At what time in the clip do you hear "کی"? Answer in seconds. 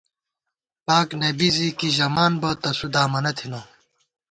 1.77-1.89